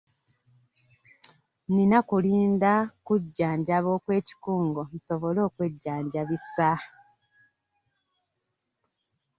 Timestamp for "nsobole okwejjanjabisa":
4.95-6.71